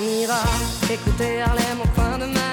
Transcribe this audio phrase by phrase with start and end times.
[0.00, 0.42] On ira
[0.92, 2.47] écouter Harlem au coin de Manhattan,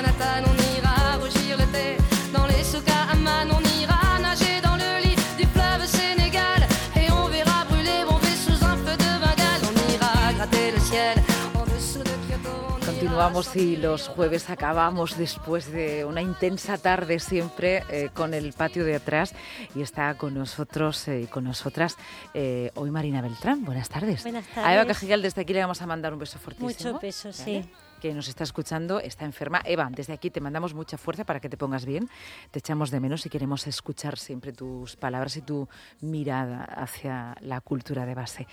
[13.16, 18.84] Continuamos y los jueves acabamos después de una intensa tarde siempre eh, con el patio
[18.84, 19.34] de atrás
[19.73, 21.96] y está con nosotros eh, y con nosotras
[22.33, 23.64] eh, hoy Marina Beltrán.
[23.64, 24.24] Buenas tardes.
[24.24, 24.97] Buenas A Eva tardes.
[24.97, 26.68] Cajigal desde aquí le vamos a mandar un beso fortísimo.
[26.68, 27.64] Mucho peso, sí.
[28.01, 29.61] Que nos está escuchando, está enferma.
[29.63, 32.09] Eva, desde aquí te mandamos mucha fuerza para que te pongas bien.
[32.52, 35.69] Te echamos de menos y queremos escuchar siempre tus palabras y tu
[36.02, 38.45] mirada hacia la cultura de base.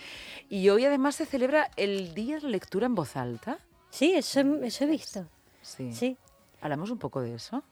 [0.49, 3.59] Y hoy además se celebra el Día de Lectura en Voz Alta.
[3.93, 5.29] Sí, eso, eso he visto.
[5.61, 5.93] Sí.
[5.93, 6.17] Sí.
[6.63, 7.63] Hablamos un poco de eso.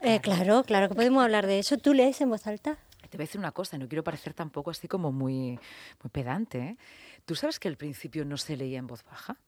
[0.00, 1.78] Eh, claro, claro que podemos hablar de eso.
[1.78, 2.76] ¿Tú lees en voz alta?
[3.08, 5.58] Te voy a decir una cosa, no quiero parecer tampoco así como muy,
[6.02, 6.58] muy pedante.
[6.58, 6.76] ¿eh?
[7.24, 9.38] ¿Tú sabes que al principio no se leía en voz baja?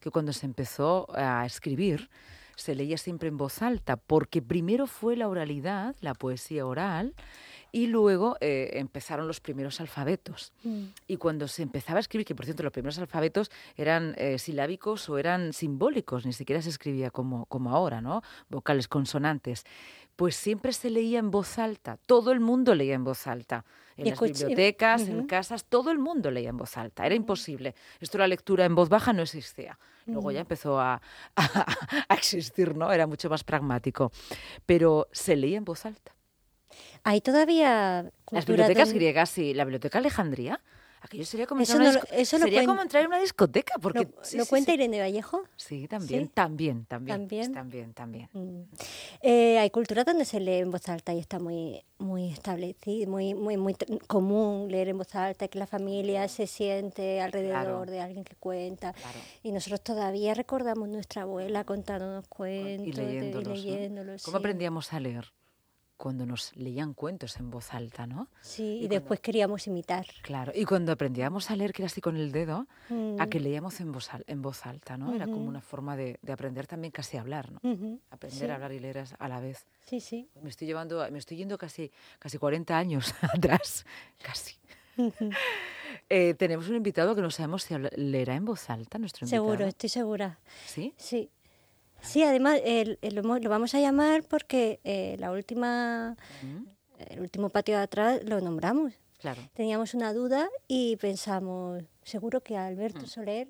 [0.00, 2.08] Que cuando se empezó a escribir
[2.56, 7.14] se leía siempre en voz alta, porque primero fue la oralidad, la poesía oral,
[7.72, 10.52] y luego eh, empezaron los primeros alfabetos.
[11.06, 15.08] Y cuando se empezaba a escribir, que por cierto los primeros alfabetos eran eh, silábicos
[15.08, 18.22] o eran simbólicos, ni siquiera se escribía como, como ahora, ¿no?
[18.48, 19.64] Vocales, consonantes.
[20.20, 23.64] Pues siempre se leía en voz alta, todo el mundo leía en voz alta.
[23.96, 25.26] En Y las bibliotecas, en Ujú.
[25.26, 27.06] casas, todo el mundo leía en voz alta.
[27.06, 27.74] Era imposible.
[28.00, 29.78] Esto la lectura en voz baja no existía.
[30.04, 31.00] Luego ya empezó a,
[31.36, 31.66] a-
[32.10, 32.92] a existir, ¿no?
[32.92, 34.12] Era mucho más pragmático.
[34.66, 36.14] Pero se leía en voz alta.
[37.02, 40.60] Hay todavía Las bibliotecas del- griegas y la biblioteca Alejandría,
[41.00, 43.74] aquello sería como Eso entrar, una eso sería como entrar en una discoteca.
[43.80, 44.74] Porque, ¿Lo, sí, lo sí, cuenta sí.
[44.74, 45.42] Irene Vallejo?
[45.56, 47.18] Sí, también, también, también.
[47.18, 47.52] ¿También?
[47.52, 48.28] También, también.
[48.32, 48.62] Mm.
[49.22, 53.34] Eh, hay cultura donde se lee en voz alta y está muy muy establecido, muy
[53.34, 53.74] muy muy
[54.06, 57.86] común leer en voz alta, que la familia se siente alrededor Claro.
[57.86, 58.92] de alguien que cuenta.
[58.94, 59.18] Claro.
[59.42, 64.22] Y nosotros todavía recordamos nuestra abuela contándonos cuentos Y de- leyéndolos.
[64.22, 65.32] ¿Cómo aprendíamos a leer?
[66.00, 68.28] Cuando nos leían cuentos en voz alta, ¿no?
[68.40, 70.06] Sí, Y y, cuando- después queríamos imitar.
[70.22, 73.28] Claro, y cuando aprendíamos a leer, que era así con el dedo, a Mm.
[73.28, 75.14] que leíamos en voz, al- en voz alta, ¿no?
[75.14, 77.58] Era como una forma de, de aprender también casi a hablar, ¿no?
[78.10, 78.50] Aprender sí.
[78.50, 79.66] a hablar y leer a la vez.
[79.84, 80.26] Sí, sí.
[80.42, 83.12] Me estoy llevando, me estoy yendo casi, casi 40 años
[83.60, 83.84] atrás,
[84.22, 84.54] casi.
[86.08, 89.44] Eh, tenemos un invitado que no sabemos si leerá en voz alta, nuestro invitado.
[89.44, 90.38] Seguro, estoy segura.
[90.66, 90.92] ¿Sí?
[90.96, 91.30] Sí.
[92.02, 92.60] Sí, además
[93.02, 96.64] lo, lo vamos a llamar porque eh, la última, Mm,
[97.10, 98.92] el último patio de atrás lo nombramos.
[99.20, 99.42] Claro.
[99.54, 103.48] Teníamos una duda y pensamos, seguro que Alberto Soler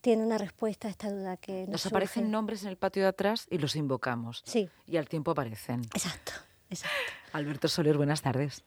[0.00, 2.32] tiene una respuesta a esta duda que nos, Nos aparecen surge.
[2.32, 4.42] nombres en el patio de atrás y los invocamos.
[4.46, 5.82] Sí, Y al tiempo aparecen.
[5.94, 6.32] exacto,
[6.70, 6.96] exacto.
[7.34, 8.64] Alberto Soler, buenas tardes.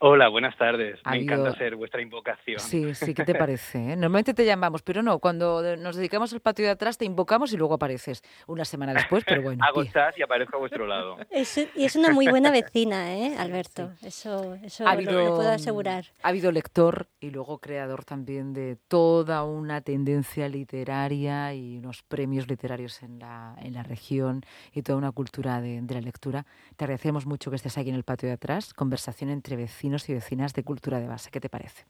[0.00, 1.00] Hola, buenas tardes.
[1.10, 2.60] Me encanta ser vuestra invocación.
[2.60, 3.78] Sí, sí, ¿qué te parece?
[3.78, 3.96] eh?
[3.96, 7.56] Normalmente te llamamos, pero no, cuando nos dedicamos al patio de atrás te invocamos y
[7.56, 9.64] luego apareces una semana después, pero bueno.
[9.64, 11.16] Hago chas y aparezco a vuestro lado.
[11.30, 13.90] Es- y es una muy buena vecina, ¿eh, Alberto?
[14.02, 16.04] Eso, eso Ha lo- habido, lo, puedo asegurar.
[16.22, 22.46] ha habido lector y luego creador también de toda una tendencia literaria y unos premios
[22.48, 24.42] literarios en la, en la región
[24.72, 26.46] y toda una cultura de, de la lectura.
[26.76, 28.72] Te agradecemos mucho que estés aquí en el patio de atrás.
[28.74, 31.30] Conversación entre vecinos y vecinas de cultura de base.
[31.30, 31.84] ¿Qué te parece?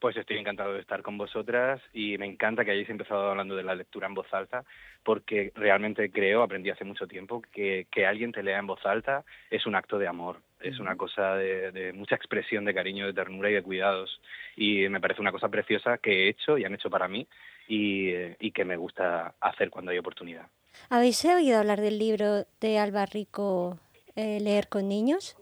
[0.00, 3.62] Pues estoy encantado de estar con vosotras y me encanta que hayáis empezado hablando de
[3.62, 4.64] la lectura en voz alta,
[5.02, 9.24] porque realmente creo, aprendí hace mucho tiempo, que, que alguien te lea en voz alta
[9.50, 13.14] es un acto de amor, es una cosa de, de mucha expresión de cariño, de
[13.14, 14.20] ternura y de cuidados.
[14.56, 17.26] Y me parece una cosa preciosa que he hecho y han hecho para mí
[17.66, 18.10] y,
[18.40, 20.48] y que me gusta hacer cuando hay oportunidad.
[20.90, 23.78] ¿Habéis oído hablar del libro de Alba Rico,
[24.16, 25.36] eh, Leer con niños?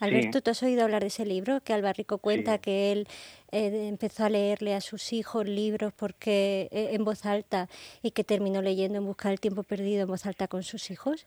[0.00, 1.60] Alberto, ¿tú has oído hablar de ese libro?
[1.60, 2.60] Que Alba Rico cuenta Sí.
[2.60, 3.06] que él
[3.52, 7.68] eh, empezó a leerle a sus hijos libros porque eh, en voz alta
[8.02, 11.26] y que terminó leyendo En busca del tiempo perdido en voz alta con sus hijos.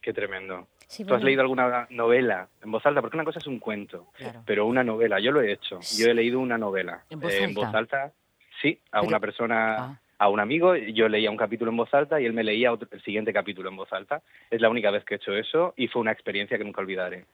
[0.00, 0.68] Qué tremendo.
[0.86, 3.00] Sí, ¿Tú has leído alguna novela en voz alta?
[3.00, 4.42] Porque una cosa es un cuento, Claro.
[4.44, 5.80] pero una novela, yo lo he hecho.
[5.98, 7.78] Yo he leído una novela ¿En voz eh, alta?
[7.78, 8.12] alta,
[8.60, 10.00] sí, a Pero- una persona, Ah.
[10.18, 10.76] a un amigo.
[10.76, 13.70] Yo leía un capítulo en voz alta y él me leía otro- el siguiente capítulo
[13.70, 14.20] en voz alta.
[14.50, 17.24] Es la única vez que he hecho eso y fue una experiencia que nunca olvidaré.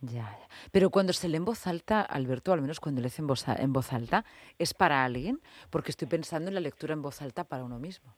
[0.00, 0.48] Ya, ya.
[0.70, 3.72] Pero cuando se lee en voz alta, Alberto, al menos cuando lees en voz, en
[3.72, 4.24] voz alta,
[4.58, 5.40] ¿es para alguien?
[5.70, 8.14] Porque estoy pensando en la lectura en voz alta para uno mismo.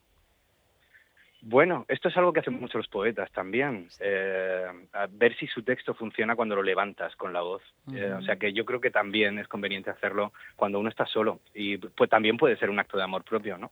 [1.42, 3.88] Bueno, esto es algo que hacen muchos los poetas también.
[4.00, 7.62] eh, a ver si su texto funciona cuando lo levantas con la voz.
[7.94, 11.40] Eh, o sea que yo creo que también es conveniente hacerlo cuando uno está solo.
[11.54, 13.70] Y pues también puede ser un acto de amor propio, ¿no?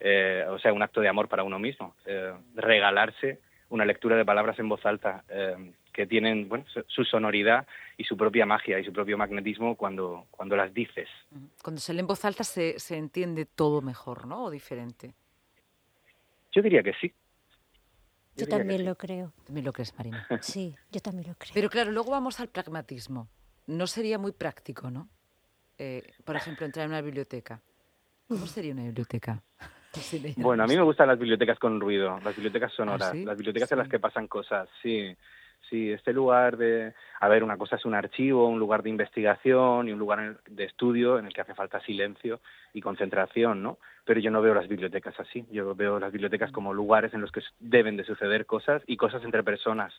[0.00, 1.94] Eh, o sea, un acto de amor para uno mismo.
[2.56, 5.24] regalarse una lectura de palabras en voz alta
[5.94, 10.56] que tienen bueno, su- sonoridad y su propia magia y su propio magnetismo cuando, cuando
[10.56, 11.08] las dices.
[11.62, 14.44] Cuando se lee en voz alta se, se entiende todo mejor, ¿no?
[14.44, 15.14] O diferente.
[16.52, 17.12] Yo diría que sí.
[18.36, 18.86] Yo, también sí.
[18.86, 19.32] lo creo.
[19.46, 20.26] ¿También lo crees, Marina?
[20.42, 21.52] Sí, yo también lo creo.
[21.54, 23.28] Pero claro, luego vamos al pragmatismo.
[23.68, 25.08] No sería muy práctico, ¿no?
[25.78, 27.60] Eh, por ejemplo, entrar en una biblioteca.
[28.26, 29.40] ¿Cómo sería una biblioteca?
[29.94, 30.44] Si leyéramos.
[30.44, 33.24] Bueno, a mí me gustan las bibliotecas con ruido, las bibliotecas sonoras, ¿Ah, sí?
[33.24, 35.16] las bibliotecas en las que pasan cosas, sí.
[35.70, 36.92] Sí, este lugar de...
[37.20, 40.64] A ver, una cosa es un archivo, un lugar de investigación y un lugar de
[40.64, 42.40] estudio en el que hace falta silencio
[42.74, 43.78] y concentración, ¿no?
[44.04, 45.46] Pero yo no veo las bibliotecas así.
[45.50, 49.24] Yo veo las bibliotecas como lugares en los que deben de suceder cosas y cosas
[49.24, 49.94] entre personas.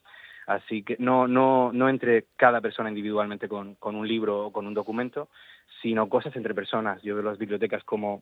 [0.45, 4.67] Así que no, no, no entre cada persona individualmente con, con un libro o con
[4.67, 5.29] un documento,
[5.81, 7.01] sino cosas entre personas.
[7.01, 8.21] Yo veo las bibliotecas como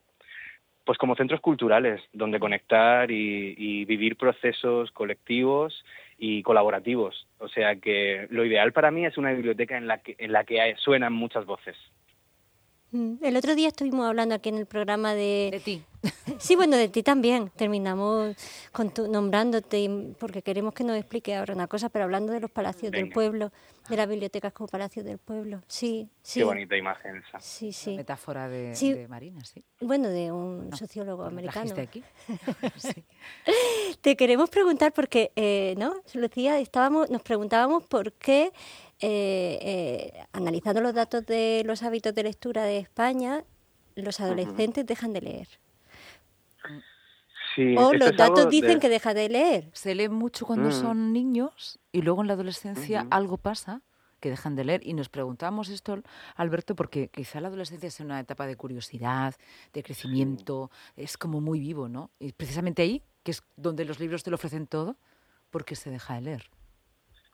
[0.84, 5.82] pues como centros culturales donde conectar y, y vivir procesos colectivos
[6.18, 7.26] y colaborativos.
[7.38, 10.44] O sea que lo ideal para mí es una biblioteca en la que, en la
[10.44, 11.76] que hay- suenan muchas voces.
[12.92, 15.60] Mm, El otro día estuvimos hablando aquí en el programa De de...
[15.64, 15.82] ti.
[16.38, 17.50] Sí, bueno, de ti también.
[17.56, 18.36] Terminamos
[18.72, 22.50] con tu- nombrándote porque queremos que nos explique ahora una cosa, pero hablando de los
[22.50, 23.52] palacios del pueblo,
[23.88, 25.62] de las bibliotecas como palacios del pueblo.
[25.68, 26.40] Sí, sí.
[26.40, 27.38] Qué bonita imagen esa.
[27.40, 27.96] Sí, sí.
[27.96, 28.92] Metáfora de, Sí.
[28.92, 29.62] de Marina, sí.
[29.80, 31.74] Bueno, de un No, sociólogo ¿La americano.
[31.78, 32.02] aquí?
[32.76, 33.04] sí.
[34.00, 35.94] Te queremos preguntar porque, eh, ¿no?
[36.14, 38.52] Lucía, estábamos, nos preguntábamos por qué,
[39.00, 43.44] eh, eh, analizando los datos de los hábitos de lectura de España,
[43.96, 45.48] los adolescentes dejan de leer.
[47.54, 49.70] Sí, O esto los datos dicen de- que dejan de leer.
[49.74, 50.72] Se lee mucho cuando Mm.
[50.72, 53.82] son niños y luego en la adolescencia algo pasa
[54.20, 54.80] que dejan de leer.
[54.86, 56.02] Y nos preguntamos esto,
[56.34, 59.34] Alberto, porque quizá la adolescencia es una etapa de curiosidad,
[59.72, 62.10] de crecimiento, es como muy vivo, ¿no?
[62.18, 64.96] Y precisamente ahí, que es donde los libros te lo ofrecen todo,
[65.50, 66.50] porque se deja de leer.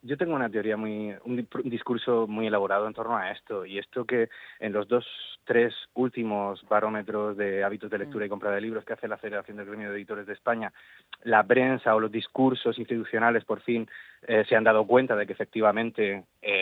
[0.02, 3.66] Yo tengo una teoría muy, un, di- un discurso muy elaborado en torno a esto
[3.66, 5.06] y esto que en los dos,
[5.44, 9.56] tres últimos barómetros de hábitos de lectura y compra de libros que hace la Federación
[9.58, 10.72] del Gremio de Editores de España,
[11.24, 13.88] la prensa o los discursos institucionales por fin
[14.26, 16.59] eh, se han dado cuenta de que efectivamente eh,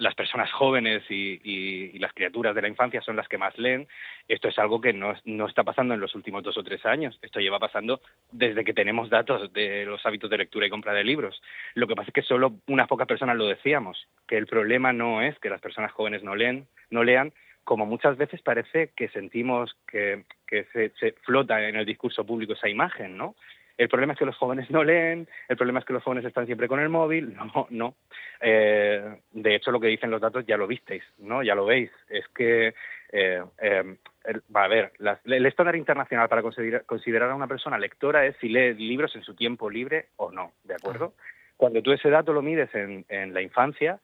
[0.00, 3.86] las personas jóvenes y, las criaturas de la infancia son las que más leen.
[4.26, 7.18] Esto es algo que no, no está pasando en los últimos dos o tres años.
[7.20, 8.00] Esto lleva pasando
[8.32, 11.42] desde que tenemos datos de los hábitos de lectura y compra de libros.
[11.74, 15.20] Lo que pasa es que solo unas pocas personas lo decíamos, que el problema no
[15.20, 19.76] es que las personas jóvenes no leen, no lean, como muchas veces parece que sentimos
[19.86, 23.36] que, que se, se flota en el discurso público esa imagen, ¿no?
[23.80, 26.44] El problema es que los jóvenes no leen, el problema es que los jóvenes están
[26.44, 27.94] siempre con el móvil, no, no.
[28.38, 31.42] Eh, de hecho, lo que dicen los datos ya lo visteis, ¿no?
[31.42, 31.90] Ya lo veis.
[32.10, 32.74] Es que,
[33.10, 37.46] eh, eh, el- va a ver, las- el estándar internacional para considerar, considerar a una
[37.46, 41.14] persona lectora es si lee libros en su tiempo libre o no, ¿de acuerdo?
[41.56, 43.98] Cuando tú ese dato lo mides en, en la infancia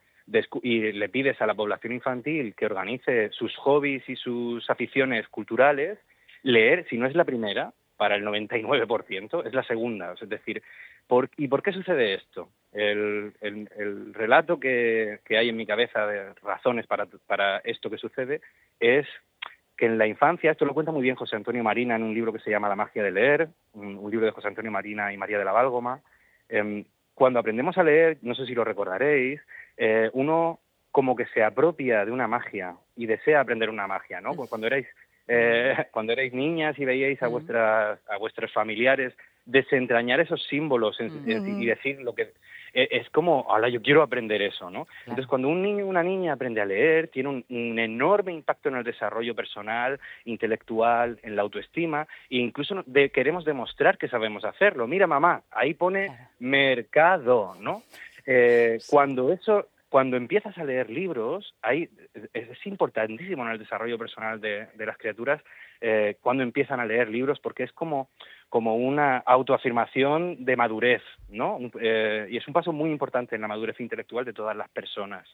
[0.63, 5.99] y le pides a la población infantil que organice sus hobbies y sus aficiones culturales,
[6.43, 10.13] leer, si no es la primera, para el 99%, es la segunda.
[10.21, 10.63] Es decir,
[11.07, 12.51] ¿por, ¿y por qué sucede esto?
[12.73, 17.89] El, el- el relato que, que hay en mi cabeza de razones para, para esto
[17.91, 18.41] que sucede
[18.81, 19.07] es
[19.77, 22.33] que en la infancia, esto lo cuenta muy bien José Antonio Marina en un libro
[22.33, 25.17] que se llama La magia de leer, un, un libro de José Antonio Marina y
[25.19, 26.01] María de la Válgoma.
[26.49, 26.85] Em,
[27.15, 29.41] cuando aprendemos a leer, no sé si lo recordaréis,
[29.77, 30.61] eh, uno
[30.93, 34.33] como que se apropia de una magia y desea aprender una magia, ¿no?
[34.35, 34.87] Pues cuando erais
[35.29, 39.13] eh, cuando erais niñas y veíais a vuestras a vuestros familiares
[39.45, 41.21] desentrañar esos símbolos en- Ujú.
[41.31, 42.33] en- y decir lo que
[42.75, 44.87] eh, es como, ahora yo quiero aprender eso, ¿no?
[45.07, 48.69] Entonces, cuando un niño o una niña aprende a leer, tiene un, un enorme impacto
[48.69, 54.45] en el desarrollo personal, intelectual, en la autoestima, e incluso de- queremos demostrar que sabemos
[54.45, 54.87] hacerlo.
[54.87, 56.29] Mira, mamá, ahí pone Claro.
[56.41, 57.83] mercado, ¿no?
[58.27, 61.89] Eh, Cuando eso, cuando empiezas a leer libros, ahí
[62.33, 65.41] es, importantísimo en el desarrollo personal de, las criaturas
[65.81, 68.09] eh, cuando empiezan a leer libros, porque es como
[68.51, 71.59] una autoafirmación de madurez, ¿no?
[71.81, 75.27] Eh, y es un paso muy importante en la madurez intelectual de todas las personas.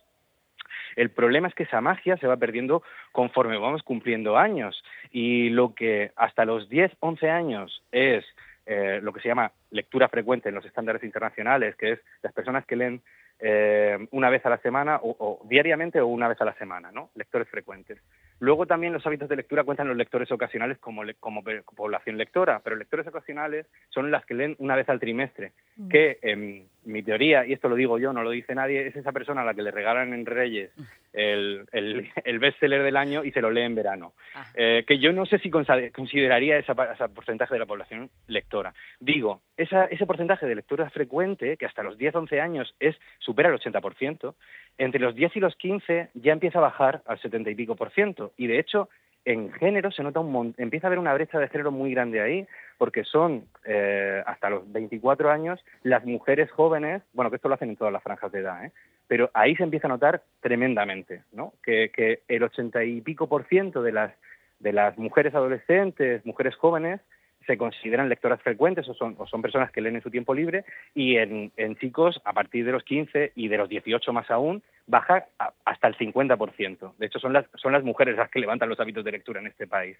[0.96, 2.82] El problema es que esa magia se va perdiendo
[3.12, 8.24] conforme vamos cumpliendo años y lo que hasta los 10, 11 años es
[8.66, 12.64] eh, lo que se llama lectura frecuente en los estándares internacionales, que es las personas
[12.66, 13.02] que leen
[13.44, 16.92] eh, una vez a la semana o, o diariamente o una vez a la semana,
[16.92, 17.10] ¿no?
[17.16, 17.98] Lectores frecuentes.
[18.38, 21.42] Luego también los hábitos de lectura cuentan los lectores ocasionales como, le- como
[21.76, 25.52] población lectora, pero lectores ocasionales son las que leen una vez al trimestre,
[25.90, 29.12] que en mi teoría, y esto lo digo yo, no lo dice nadie, es esa
[29.12, 30.70] persona a la que le regalan en Reyes
[31.12, 34.12] el, el, el bestseller del año y se lo lee en verano.
[34.34, 34.44] Ah.
[34.54, 38.74] Eh, que yo no sé si consideraría esa, ese porcentaje de la población lectora.
[38.98, 42.96] Digo, esa, ese porcentaje de lectura frecuente, que hasta los 10-11 años es
[43.32, 44.34] supera el 80%,
[44.78, 47.90] entre los 10 y los 15 ya empieza a bajar al 70 y pico por
[47.90, 48.32] ciento.
[48.36, 48.88] Y de hecho,
[49.24, 52.20] en género se nota un mon- empieza a haber una brecha de género muy grande
[52.20, 52.46] ahí,
[52.78, 57.70] porque son eh, hasta los 24 años las mujeres jóvenes, bueno, que esto lo hacen
[57.70, 58.72] en todas las franjas de edad, ¿eh?
[59.06, 61.52] pero ahí se empieza a notar tremendamente, ¿no?
[61.62, 64.12] Que, que el ochenta y pico por ciento de las
[64.58, 67.00] de las mujeres adolescentes, mujeres jóvenes,
[67.46, 70.64] se consideran lectoras frecuentes o son, o son personas que leen en su tiempo libre
[70.94, 74.62] y en, en chicos a partir de los 15 y de los 18 más aún
[74.86, 75.26] baja
[75.64, 76.96] hasta el 50%.
[76.96, 79.46] De hecho, son las, son las mujeres las que levantan los hábitos de lectura en
[79.46, 79.96] este país.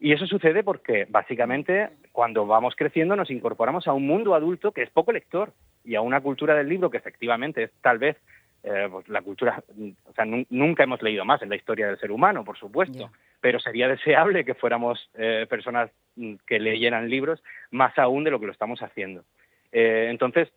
[0.00, 4.82] Y eso sucede porque, básicamente, cuando vamos creciendo nos incorporamos a un mundo adulto que
[4.82, 5.52] es poco lector
[5.84, 8.16] y a una cultura del libro que efectivamente es tal vez
[8.62, 9.62] eh, pues, la cultura,
[10.04, 13.10] o sea, nun- nunca hemos leído más en la historia del ser humano, por supuesto,
[13.40, 18.40] pero sería deseable que fuéramos eh, personas mm, que leyeran libros más aún de lo
[18.40, 19.24] que lo estamos haciendo.
[19.70, 20.48] Eh, entonces,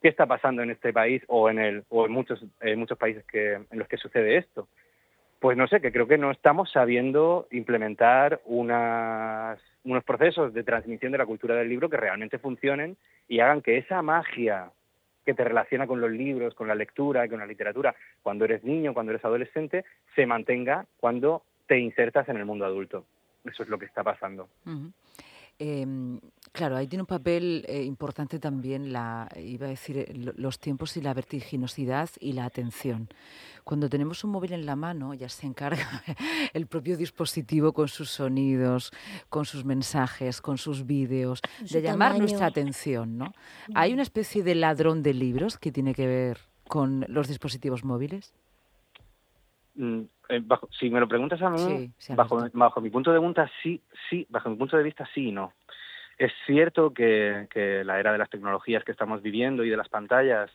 [0.00, 3.24] ¿qué está pasando en este país o en, el, o en, muchos, en muchos países
[3.24, 4.68] que, en los que sucede esto?
[5.40, 11.12] Pues no sé, que creo que no estamos sabiendo implementar unas, unos procesos de transmisión
[11.12, 14.70] de la cultura del libro que realmente funcionen y hagan que esa magia
[15.24, 18.94] que te relaciona con los libros, con la lectura con la literatura, cuando eres niño,
[18.94, 19.84] cuando eres adolescente,
[20.14, 23.04] se mantenga cuando te insertas en el mundo adulto.
[23.44, 24.48] Eso es lo que está pasando.
[26.52, 30.58] Claro, ahí tiene un papel eh, importante también la, iba a decir, eh, lo- los
[30.58, 33.08] tiempos y la vertiginosidad y la atención.
[33.64, 35.84] Cuando tenemos un móvil en la mano, ya se encarga
[36.54, 38.90] el propio dispositivo con sus sonidos,
[39.28, 42.20] con sus mensajes, con sus vídeos, su de llamar tamaño.
[42.20, 43.32] nuestra atención, ¿no?
[43.74, 46.38] Hay una especie de ladrón de libros que tiene que ver
[46.68, 48.32] con los dispositivos móviles.
[49.74, 53.18] Mm, eh, bajo- si me lo preguntas a mí, Sí, bajo, bajo mi punto de
[53.20, 55.52] vista, sí, sí, bajo mi punto de vista, sí y no.
[56.20, 59.88] Es cierto que, que la era de las tecnologías que estamos viviendo y de las
[59.88, 60.50] pantallas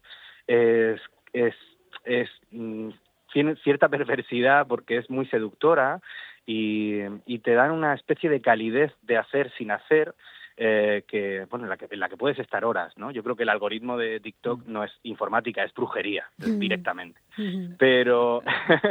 [0.46, 1.02] es,
[1.34, 2.90] es, mm,
[3.34, 6.02] tiene cierta perversidad porque es muy seductora
[6.46, 10.14] y, y te dan una especie de calidez de hacer sin hacer
[10.58, 13.36] eh, que bueno en la que en la que puedes estar horas no yo creo
[13.36, 16.60] que el algoritmo de TikTok no es informática es brujería Mm.
[16.60, 17.20] directamente.
[17.38, 17.76] Ujú.
[17.78, 18.42] pero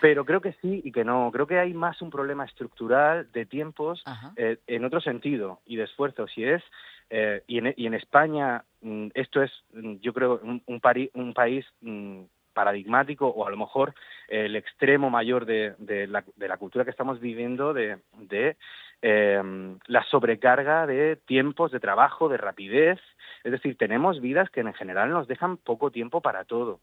[0.00, 1.30] pero creo que sí y que no.
[1.32, 4.02] Creo que hay más un problema estructural de tiempos
[4.36, 6.62] eh, en otro sentido y de esfuerzo si es
[7.10, 11.10] eh, y, en, y en España mm, esto es mm, yo creo un, un, pari-
[11.14, 13.94] un país mm, paradigmático o a lo mejor
[14.28, 18.56] el extremo mayor de, de, la, de la cultura que estamos viviendo de, de
[19.02, 19.42] eh,
[19.86, 22.98] la sobrecarga de tiempos de trabajo, de rapidez.
[23.44, 26.80] Es decir, tenemos vidas que en general nos dejan poco tiempo para todo,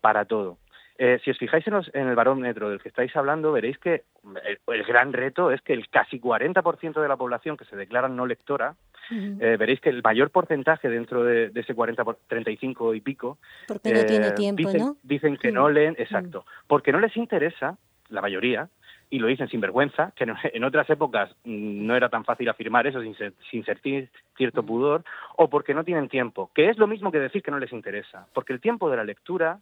[0.00, 0.58] para todo.
[0.98, 4.02] Eh, si os fijáis en, los- en el barómetro del que estáis hablando, veréis que
[4.44, 8.08] el, el gran reto es que el casi 40% de la población que se declara
[8.08, 8.74] no lectora,
[9.10, 13.38] eh, veréis que el mayor porcentaje dentro de, de ese 40 por 35 y pico
[13.66, 14.96] Porque no tiene eh, tiempo, dicen, ¿no?
[15.02, 15.54] Dicen que Mm.
[15.54, 17.76] no leen, exacto, porque no les interesa,
[18.08, 18.68] la mayoría,
[19.10, 22.86] y lo dicen sin vergüenza, que en otras épocas mm, no era tan fácil afirmar
[22.86, 23.16] eso sin,
[23.50, 25.04] sin sentir cierto pudor,
[25.36, 28.26] o porque no tienen tiempo, que es lo mismo que decir que no les interesa,
[28.32, 29.58] porque el tiempo de la lectura,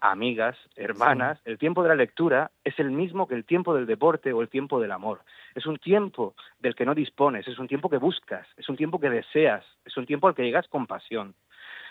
[0.00, 4.32] amigas, hermanas, el tiempo de la lectura es el mismo que el tiempo del deporte
[4.32, 5.20] o el tiempo del amor.
[5.54, 9.00] Es un tiempo del que no dispones, es un tiempo que buscas, es un tiempo
[9.00, 11.34] que deseas, es un tiempo al que llegas con pasión.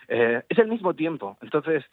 [0.08, 1.38] Eh, es el mismo tiempo.
[1.42, 1.84] Entonces,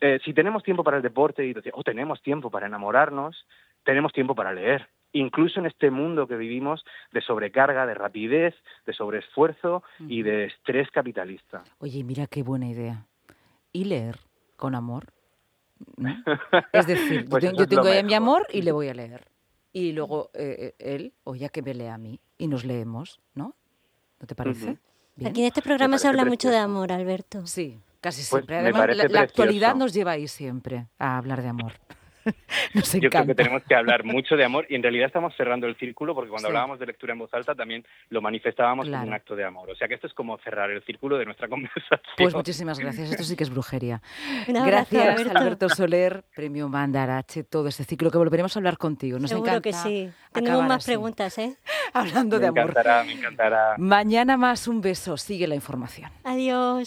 [0.00, 3.46] eh, si tenemos tiempo para el deporte y, o tenemos tiempo para enamorarnos,
[3.84, 4.88] tenemos tiempo para leer.
[5.12, 8.54] Incluso en este mundo que vivimos de sobrecarga, de rapidez,
[8.84, 11.64] de sobreesfuerzo y de estrés capitalista.
[11.78, 13.06] Oye, mira qué buena idea.
[13.72, 14.18] ¿Y leer
[14.56, 15.06] con amor?
[15.96, 16.14] ¿No?
[16.72, 18.94] Es decir, yo Pues yo es tengo ahí a mi amor y le voy a
[18.94, 19.26] leer.
[19.72, 23.20] Y luego eh, eh, él, o ya que me lea a mí, y nos leemos,
[23.34, 23.54] ¿no?
[24.20, 24.78] ¿No te parece?
[25.16, 25.30] Bien.
[25.30, 27.46] Aquí en este programa se habla mucho de amor, Alberto.
[27.46, 28.58] Sí, casi Pues siempre.
[28.58, 31.72] Además, la, la actualidad nos lleva ahí siempre a hablar de amor.
[32.74, 35.66] Nos Yo creo que tenemos que hablar mucho de amor y en realidad estamos cerrando
[35.66, 36.50] el círculo porque cuando Sí.
[36.50, 39.00] hablábamos de lectura en voz alta también lo manifestábamos Claro.
[39.02, 39.70] como un acto de amor.
[39.70, 42.00] O sea que esto es como cerrar el círculo de nuestra conversación.
[42.16, 43.10] Pues muchísimas gracias.
[43.10, 44.00] Esto sí que es brujería.
[44.46, 45.38] Gracias, Alberto.
[45.38, 45.68] Alberto.
[45.68, 49.18] Soler, premio Mandarache, todo ese ciclo que volveremos a hablar contigo.
[49.18, 50.10] Nos Seguro encanta que sí.
[50.32, 51.56] Tenemos más así, preguntas, ¿eh?
[51.92, 52.60] Hablando me de amor.
[52.70, 53.74] encantará, me encantará.
[53.78, 55.16] Mañana más un beso.
[55.16, 56.10] Sigue la información.
[56.24, 56.86] Adiós.